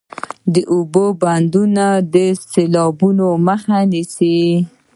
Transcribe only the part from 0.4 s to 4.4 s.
د اوبو بندونه د سیلابونو مخه نیسي